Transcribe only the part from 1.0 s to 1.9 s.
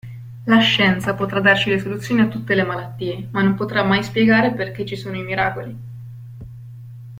potrà darci le